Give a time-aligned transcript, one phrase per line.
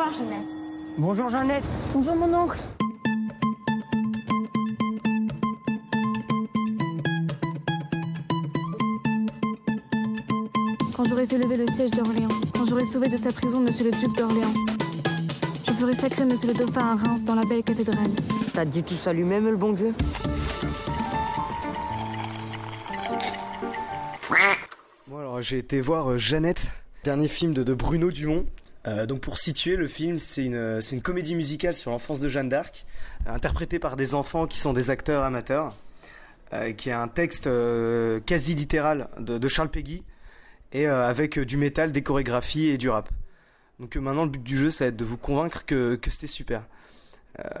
[0.00, 0.46] revoir, Jeannette.
[0.98, 1.64] Bonjour Jeannette.
[1.94, 2.58] Bonjour, mon oncle.
[10.96, 13.92] Quand j'aurai fait lever le siège d'Orléans, quand j'aurai sauvé de sa prison Monsieur le
[13.92, 14.52] duc d'Orléans,
[15.66, 18.10] je ferai sacrer Monsieur le dauphin à Reims dans la belle cathédrale.
[18.52, 19.94] T'as dit tout ça lui-même, le bon Dieu?
[25.08, 26.68] Bon alors j'ai été voir euh, Jeannette,
[27.04, 28.46] dernier film de, de Bruno Dumont.
[28.86, 32.48] Euh, donc pour situer le film, c'est une, une comédie musicale sur l'enfance de Jeanne
[32.48, 32.86] d'Arc,
[33.26, 35.74] interprétée par des enfants qui sont des acteurs amateurs,
[36.52, 40.02] euh, qui est un texte euh, quasi littéral de, Charles Peggy,
[40.72, 43.08] et avec du métal, des chorégraphies et du rap.
[43.80, 46.28] Donc maintenant le but du jeu, ça va être de vous convaincre que, que c'était
[46.28, 46.62] super.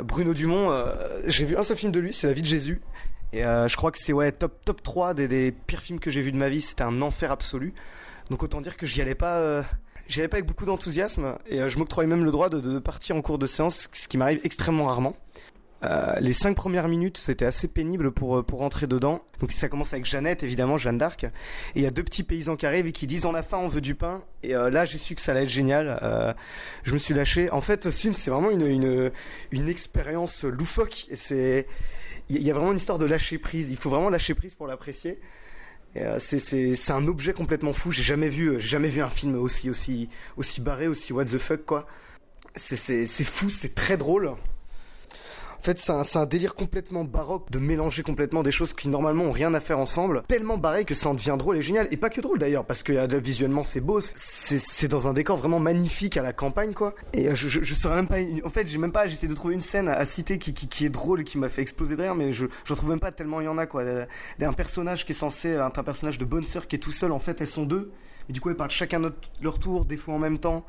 [0.00, 0.72] Bruno Dumont,
[1.26, 2.80] j'ai vu un seul film de lui, c'est La vie de Jésus.
[3.34, 6.22] Et je crois que c'est ouais top top 3 des, des pires films que j'ai
[6.22, 6.62] vus de ma vie.
[6.62, 7.74] C'était un enfer absolu.
[8.30, 9.64] Donc autant dire que j'y allais pas,
[10.08, 11.36] j'y allais pas avec beaucoup d'enthousiasme.
[11.46, 14.18] Et euh, je m'octroyais même le droit de, partir en cours de séance, ce qui
[14.18, 15.16] m'arrive extrêmement rarement.
[15.84, 19.22] Euh, les cinq premières minutes, c'était assez pénible pour euh, pour rentrer dedans.
[19.40, 21.24] Donc ça commence avec Jeannette, évidemment, Jeanne d'Arc.
[21.24, 21.30] Et
[21.76, 23.68] il y a deux petits paysans qui arrivent et qui disent on a faim, on
[23.68, 24.22] veut du pain.
[24.42, 26.34] Et là, j'ai su que ça allait être génial.
[26.84, 27.50] Je me suis lâché.
[27.50, 29.10] En fait, ce film, c'est vraiment une une
[29.52, 31.06] une expérience loufoque.
[31.30, 33.68] Il y a vraiment une histoire de lâcher prise.
[33.68, 35.20] Il faut vraiment lâcher prise pour l'apprécier.
[35.96, 37.90] Euh, c'est un objet complètement fou.
[37.92, 41.38] J'ai jamais vu euh, jamais vu un film aussi aussi aussi barré, aussi what the
[41.38, 41.86] fuck quoi.
[42.56, 44.32] C'est fou, c'est très drôle.
[45.64, 49.24] En fait, c'est un, un délire complètement baroque de mélanger complètement des choses qui normalement
[49.24, 50.22] ont rien à faire ensemble.
[50.28, 51.88] Tellement barré que ça en devient drôle et génial.
[51.90, 53.98] Et pas que drôle d'ailleurs, parce que euh, visuellement c'est beau.
[53.98, 56.94] C'est, dans un décor vraiment magnifique à la campagne, quoi.
[57.14, 58.18] Et euh, je, je, saurais même pas.
[58.44, 59.06] En fait, j'ai même pas.
[59.06, 61.96] J'essaie de trouver une scène à, citer qui, est drôle et qui m'a fait exploser
[61.96, 63.84] de rire, mais je, j'en trouve même pas tellement il y en a, quoi.
[63.84, 64.04] Euh,
[64.42, 67.10] Un personnage qui est censé être un personnage de bonne sœur qui est tout seul,
[67.10, 67.90] en fait, elles sont deux.
[68.28, 69.00] Et du coup, elles parlent chacun
[69.40, 70.66] leur tour, des fois en même temps.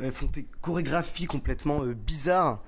[0.00, 2.62] Elles font des chorégraphies complètement bizarres.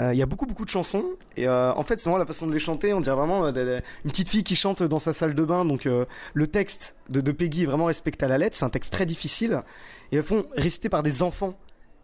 [0.00, 1.04] Euh, Il y a beaucoup beaucoup de chansons.
[1.36, 2.92] Et euh, en fait c'est vraiment la façon de les chanter.
[2.92, 5.64] On dirait vraiment euh, une petite fille qui chante dans sa salle de bain.
[5.64, 8.56] Donc le texte de, Peggy est vraiment respecté à la lettre.
[8.56, 9.60] C'est un texte très difficile.
[10.12, 11.54] Et elles font réciter par des enfants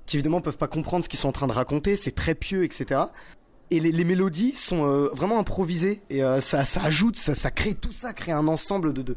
[0.06, 1.96] qui évidemment peuvent pas comprendre ce qu'ils sont en train de raconter.
[1.96, 3.02] C'est très pieux etc
[3.72, 6.00] et les, mélodies sont vraiment improvisées.
[6.10, 9.16] Et ça, ça ajoute ça, ça crée tout ça crée un ensemble de, de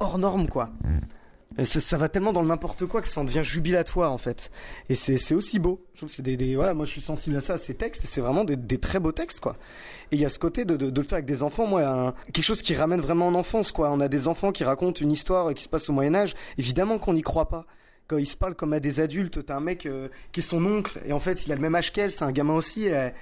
[0.00, 0.68] hors norme quoi.
[0.84, 1.15] Et
[1.64, 4.50] ça, va tellement dans le n'importe quoi que ça en devient jubilatoire en fait.
[4.88, 5.80] Et c'est aussi beau.
[5.94, 8.04] Je trouve que c'est des, voilà, moi je suis sensible à ça, à ces textes,
[8.04, 9.56] et c'est vraiment des, très beaux textes quoi.
[10.12, 12.62] Et il y a ce côté de, le faire avec des enfants, moi, quelque chose
[12.62, 13.90] qui ramène vraiment en enfance quoi.
[13.90, 16.34] On a des enfants qui racontent une histoire qui se passe au Moyen Âge.
[16.58, 17.64] Évidemment qu'on n'y croit pas.
[18.06, 20.64] Quand ils se parlent comme à des adultes, t'as un mec euh, qui est son
[20.64, 22.86] oncle et en fait il a le même âge qu'elle, c'est un gamin aussi.
[22.86, 23.12] Et,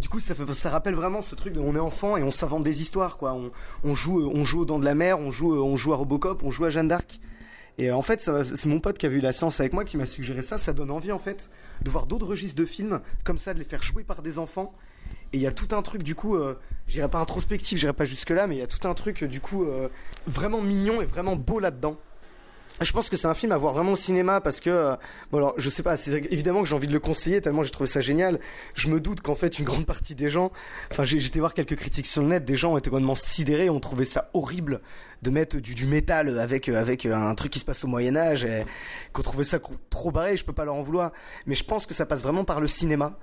[0.00, 2.82] du coup, ça, rappelle vraiment ce truc de on est enfant et on s'invente des
[2.82, 3.36] histoires, quoi.
[3.84, 6.70] On, joue, on aux dents de la mer, on joue à Robocop, on joue à
[6.70, 7.20] Jeanne d'Arc.
[7.78, 9.96] Et euh, en fait, c'est mon pote qui a vu la séance avec moi qui
[9.96, 10.58] m'a suggéré ça.
[10.58, 11.50] Ça donne envie, en fait,
[11.82, 14.74] de voir d'autres registres de films comme ça, de les faire jouer par des enfants.
[15.32, 18.04] Et il y a tout un truc, du coup, euh, j'irai pas introspectif, j'irai pas
[18.04, 19.88] jusque là, mais il y a tout un truc, euh, du coup, euh,
[20.28, 21.98] vraiment mignon et vraiment beau là-dedans.
[22.80, 24.96] Je pense que c'est un film à voir vraiment au cinéma parce que euh,
[25.30, 27.70] bon alors je sais pas c'est évidemment que j'ai envie de le conseiller tellement j'ai
[27.70, 28.40] trouvé ça génial.
[28.74, 30.50] Je me doute qu'en fait une grande partie des gens
[30.90, 33.70] enfin j'ai j'étais voir quelques critiques sur le net des gens ont été complètement sidérés
[33.70, 34.80] ont trouvé ça horrible
[35.22, 38.44] de mettre du, métal avec euh, avec un truc qui se passe au Moyen Âge
[38.44, 38.64] et
[39.12, 41.12] qu'on trouvait ça trop barré, je peux pas leur en vouloir
[41.46, 43.16] mais je pense que ça passe vraiment par le cinéma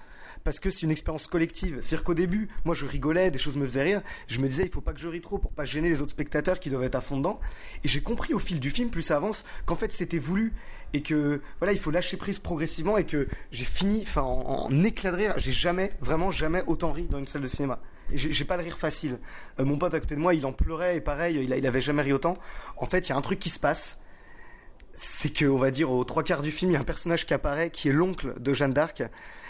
[0.44, 1.78] parce que c'est une expérience collective.
[1.82, 4.70] C'est-à-dire qu'au début, moi je rigolais, des choses me faisaient rire, je me disais il
[4.70, 6.96] faut pas que je rie trop pour pas gêner les autres spectateurs qui doivent être
[6.96, 7.40] à fond dedans.
[7.84, 10.54] Et j'ai compris au fil du film, plus ça avance, qu'en fait c'était voulu
[10.94, 15.16] et que voilà il faut lâcher prise progressivement et que j'ai fini, en, éclat de
[15.16, 17.80] rire, j'ai jamais, vraiment jamais autant ri dans une salle de cinéma.
[18.14, 19.20] J'ai pas le rire facile.
[19.58, 21.80] Euh, mon pote à côté de moi, il en pleurait et pareil, il, il avait
[21.80, 22.38] jamais ri autant.
[22.76, 24.00] En fait, il y a un truc qui se passe
[24.94, 27.26] c'est que on va dire aux trois quarts du film, il y a un personnage
[27.26, 29.04] qui apparaît qui est l'oncle de Jeanne d'Arc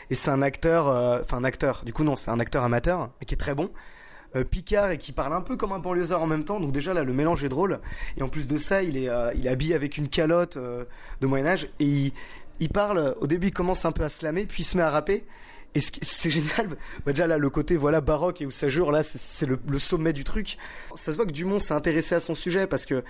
[0.09, 1.83] et c'est un acteur, euh, enfin un acteur.
[1.85, 3.71] Du coup non, c'est un acteur amateur mais qui est très bon.
[4.35, 6.93] Euh, Picard et qui parle un peu comme un banlieusard en même temps, donc déjà
[6.93, 7.79] là le mélange est drôle.
[8.17, 11.47] Et en plus de ça, il est, euh, il est avec une calotte de Moyen
[11.47, 12.13] Âge et il,
[12.59, 13.15] il parle.
[13.19, 15.25] Au début, il commence un peu à slammer, puis il se met à rapper.
[15.73, 16.67] Et c'est génial.
[17.05, 19.79] Bah déjà là, le côté voilà baroque et où ça jure là, c'est- le, le
[19.79, 20.57] sommet du truc.
[20.95, 23.03] Ça se voit que Dumont s'est intéressé à son sujet parce que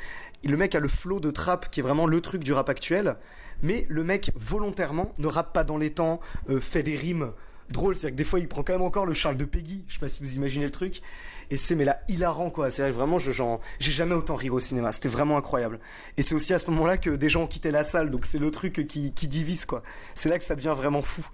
[0.43, 3.15] le mec a le flow de trap qui est vraiment le truc du rap actuel.
[3.63, 6.19] Mais le mec volontairement ne rappe pas dans les temps,
[6.49, 7.31] euh, fait des rimes
[7.69, 7.95] drôles.
[7.95, 9.83] C'est-à-dire que des fois il prend quand même encore le Charles de Peggy.
[9.87, 11.01] Je sais pas si vous imaginez le truc.
[11.49, 12.69] Et c'est mais là hilarant quoi.
[12.69, 13.31] C'est vraiment je
[13.79, 14.91] j'ai jamais autant ri au cinéma.
[14.91, 15.79] C'était vraiment incroyable.
[16.17, 18.11] Et c'est aussi à ce moment-là que des gens ont quitté la salle.
[18.11, 19.81] Donc c'est le truc qui qui divise quoi.
[20.13, 21.27] C'est là que ça devient vraiment fou.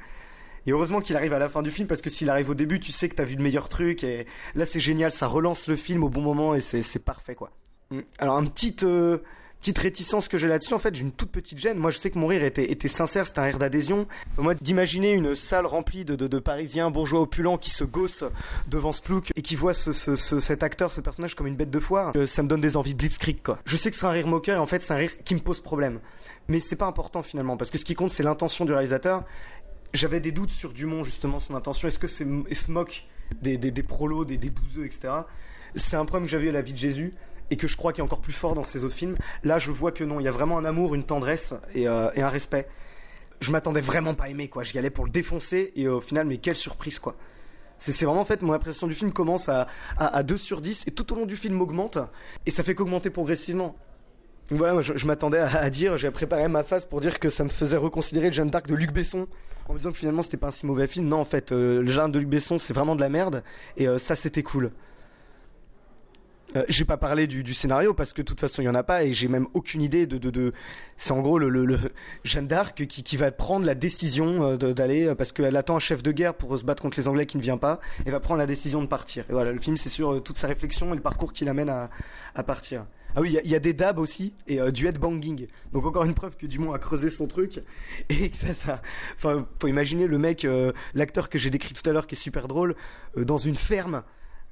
[0.67, 2.79] Et heureusement qu'il arrive à la fin du film parce que s'il arrive au début,
[2.79, 5.75] tu sais que t'as vu le meilleur truc et là c'est génial, ça relance le
[5.75, 7.51] film au bon moment et c'est parfait quoi.
[7.89, 8.01] Mm.
[8.19, 9.19] Alors un petit euh,
[9.59, 11.77] petite réticence que j'ai là-dessus, en fait, j'ai une toute petite gêne.
[11.77, 14.07] Moi, je sais que mon rire était, sincère, c'était un rire d'adhésion.
[14.37, 18.25] Moi, d'imaginer une salle remplie de, Parisiens bourgeois opulents qui se gossent
[18.67, 21.55] devant ce plouc et qui voient ce, ce, ce, cet acteur, ce personnage comme une
[21.55, 23.59] bête de foire, euh, ça me donne des envies de blitzkrieg, quoi.
[23.65, 25.39] Je sais que c'est un rire moqueur et en fait, c'est un rire qui me
[25.39, 25.99] pose problème.
[26.47, 29.25] Mais c'est pas important finalement, parce que ce qui compte, c'est l'intention du réalisateur.
[29.93, 31.87] J'avais des doutes sur Dumont, justement, son intention.
[31.87, 33.05] Est-ce que c'est se moque
[33.41, 35.09] des, des, des prolos, des, des bouseux, etc.
[35.75, 37.13] C'est un problème que j'avais à la vie de Jésus
[37.49, 39.15] et que je crois qu'il est encore plus fort dans ses autres films.
[39.43, 42.09] Là, je vois que non, il y a vraiment un amour, une tendresse et, euh,
[42.15, 42.67] un respect.
[43.39, 44.63] Je m'attendais vraiment pas à aimer, quoi.
[44.63, 47.15] J'y allais pour le défoncer et au final, mais quelle surprise, quoi.
[47.79, 49.67] C'est vraiment en fait mon appréciation du film commence à,
[49.97, 51.99] à, à, 2 sur 10 et tout au long du film augmente
[52.47, 53.75] et ça fait qu'augmenter progressivement.
[54.49, 58.27] Je, m'attendais à, dire, j'ai préparé ma phase pour dire que ça me faisait reconsidérer
[58.27, 59.27] le Jeanne d'Arc de Luc Besson
[59.67, 61.07] en me disant que finalement c'était pas un si mauvais film.
[61.07, 63.43] Non, en fait, euh, le Jeanne de Luc Besson c'est vraiment de la merde
[63.75, 64.71] et euh, ça c'était cool.
[66.55, 68.83] Euh, j'ai pas parlé du, scénario parce que de toute façon il y en a
[68.83, 70.53] pas et j'ai même aucune idée de,
[70.95, 71.77] c'est en gros le,
[72.23, 76.13] Jeanne d'Arc qui, va prendre la décision euh, d'aller parce qu'elle attend un chef de
[76.13, 78.45] guerre pour se battre contre les Anglais qui ne vient pas et va prendre la
[78.45, 79.25] décision de partir.
[79.29, 82.43] Et voilà, le film c'est sur toute sa réflexion et le parcours qui l'amène à
[82.43, 82.85] partir.
[83.17, 85.47] Ah oui, il y, a des dabs aussi et euh, du headbanging.
[85.73, 87.63] Donc encore une preuve que Dumont a creusé son truc
[88.09, 88.79] et que ça, ça.
[89.15, 92.17] Enfin, faut imaginer le mec, euh, l'acteur que j'ai décrit tout à l'heure qui est
[92.17, 92.75] super drôle,
[93.17, 94.03] euh, dans une ferme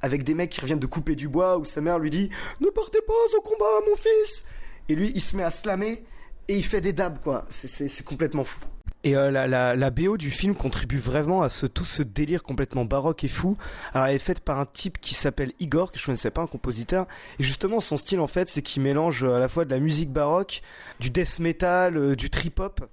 [0.02, 2.70] avec des mecs qui reviennent de couper du bois où sa mère lui dit ne
[2.70, 4.44] partez pas au combat mon fils
[4.90, 6.04] et lui il se met à slammer
[6.48, 8.60] et il fait des dabs quoi c'est complètement fou
[9.06, 13.24] et euh, la, BO du film contribue vraiment à ce, tout ce délire complètement baroque
[13.24, 13.56] et fou.
[13.94, 16.42] Alors elle est faite par un type qui s'appelle Igor, que je ne connaissais pas,
[16.42, 17.06] un compositeur.
[17.38, 20.12] Et justement son style en fait c'est qu'il mélange à la fois de la musique
[20.12, 20.64] baroque,
[21.00, 22.84] du death metal, euh, du trip hop.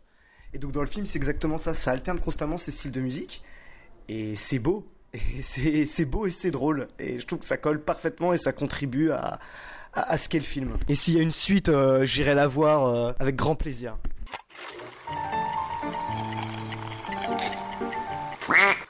[0.53, 3.43] Et donc dans le film c'est exactement ça, ça alterne constamment ces styles de musique.
[4.11, 6.88] Et c'est beau, et c'est beau et c'est drôle.
[6.99, 9.38] Et je trouve que ça colle parfaitement et ça contribue à,
[10.19, 10.76] ce qu'est le film.
[10.91, 13.97] Et s'il y a une suite, euh, j'irai la voir euh, avec grand plaisir.
[18.52, 18.81] Quack.